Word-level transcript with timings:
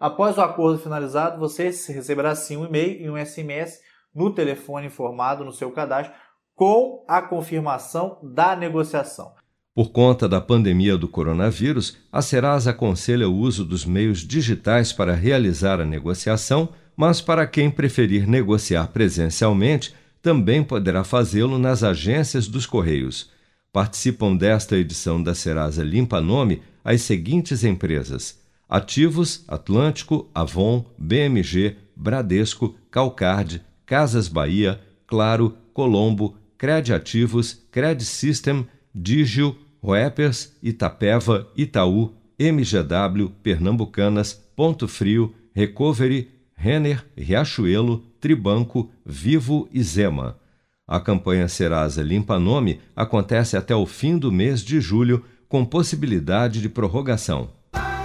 Após 0.00 0.38
o 0.38 0.40
acordo 0.40 0.78
finalizado, 0.78 1.38
você 1.38 1.64
receberá 1.64 2.34
sim 2.34 2.56
um 2.56 2.64
e-mail 2.64 3.02
e 3.02 3.10
um 3.10 3.22
SMS 3.22 3.78
no 4.14 4.32
telefone 4.32 4.86
informado 4.86 5.44
no 5.44 5.52
seu 5.52 5.70
cadastro 5.70 6.16
com 6.54 7.04
a 7.06 7.20
confirmação 7.20 8.18
da 8.22 8.56
negociação. 8.56 9.32
Por 9.74 9.90
conta 9.90 10.28
da 10.28 10.40
pandemia 10.40 10.96
do 10.96 11.08
coronavírus, 11.08 11.98
a 12.10 12.22
Serasa 12.22 12.70
aconselha 12.70 13.28
o 13.28 13.36
uso 13.36 13.64
dos 13.64 13.84
meios 13.84 14.20
digitais 14.20 14.92
para 14.92 15.12
realizar 15.12 15.80
a 15.80 15.84
negociação 15.84 16.70
mas 16.96 17.20
para 17.20 17.46
quem 17.46 17.70
preferir 17.70 18.26
negociar 18.26 18.88
presencialmente, 18.88 19.94
também 20.22 20.62
poderá 20.62 21.04
fazê-lo 21.04 21.58
nas 21.58 21.82
agências 21.82 22.46
dos 22.48 22.66
Correios. 22.66 23.30
Participam 23.72 24.36
desta 24.36 24.76
edição 24.76 25.22
da 25.22 25.34
Serasa 25.34 25.82
Limpa 25.82 26.20
Nome 26.20 26.62
as 26.84 27.02
seguintes 27.02 27.64
empresas: 27.64 28.38
Ativos, 28.68 29.44
Atlântico, 29.48 30.30
Avon, 30.34 30.84
BMG, 30.96 31.76
Bradesco, 31.96 32.74
Calcard, 32.90 33.60
Casas 33.84 34.28
Bahia, 34.28 34.80
Claro, 35.06 35.56
Colombo, 35.72 36.36
Crediativos, 36.56 37.60
Credit 37.70 38.04
System, 38.04 38.66
Digio, 38.94 39.56
Roepers, 39.82 40.56
Itapeva, 40.62 41.46
Itaú, 41.56 42.14
MGW, 42.38 43.28
Pernambucanas, 43.42 44.32
Ponto 44.56 44.88
Frio, 44.88 45.34
Recovery, 45.54 46.30
Renner, 46.54 47.04
Riachuelo, 47.16 48.04
Tribanco, 48.20 48.90
Vivo 49.04 49.68
e 49.72 49.82
Zema. 49.82 50.38
A 50.86 51.00
campanha 51.00 51.48
Serasa 51.48 52.02
Limpa 52.02 52.38
Nome 52.38 52.80
acontece 52.94 53.56
até 53.56 53.74
o 53.74 53.86
fim 53.86 54.18
do 54.18 54.30
mês 54.30 54.62
de 54.62 54.80
julho, 54.80 55.24
com 55.48 55.64
possibilidade 55.64 56.60
de 56.60 56.68
prorrogação. 56.68 57.50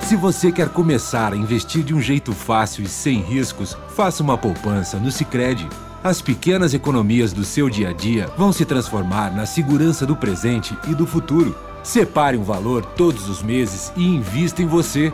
Se 0.02 0.16
você 0.16 0.52
quer 0.52 0.70
começar 0.70 1.34
a 1.34 1.38
investir 1.38 1.84
de 1.84 1.94
um 1.94 2.02
jeito 2.02 2.34
fácil 2.34 2.84
e 2.84 2.88
sem 2.88 3.22
riscos, 3.22 3.78
faça 3.90 4.24
uma 4.24 4.38
poupança 4.38 4.98
no 4.98 5.12
Sicredi. 5.12 5.68
As 6.04 6.22
pequenas 6.22 6.74
economias 6.74 7.34
do 7.34 7.44
seu 7.44 7.70
dia 7.70 7.90
a 7.90 7.94
dia 7.94 8.28
vão 8.38 8.54
se 8.54 8.66
transformar 8.66 9.36
na 9.36 9.46
segurança 9.46 10.06
do 10.06 10.16
presente 10.16 10.76
e 10.88 10.96
do 10.96 11.06
futuro. 11.06 11.56
Separe 11.84 12.38
um 12.38 12.44
valor 12.44 12.86
todos 12.86 13.28
os 13.30 13.44
meses 13.44 13.92
e 13.96 14.04
invista 14.04 14.62
em 14.62 14.66
você. 14.66 15.14